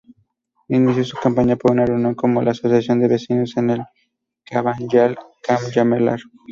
Inició 0.69 1.03
su 1.03 1.15
campaña 1.17 1.57
con 1.57 1.73
una 1.73 1.85
reunión 1.85 2.15
con 2.15 2.33
la 2.43 2.49
Asociación 2.49 2.99
de 3.01 3.07
Vecinos 3.07 3.53
de 3.55 3.73
El 3.73 3.83
Cabanyal-Canyamelar. 4.45 6.21